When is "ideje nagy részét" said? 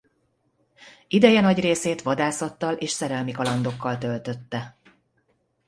1.07-2.01